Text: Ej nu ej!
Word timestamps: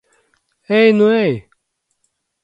Ej 0.77 0.87
nu 0.97 1.07
ej! 1.23 1.33